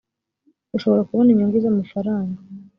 [0.77, 2.39] ushobora kubona inyungu z ‘amafaranga.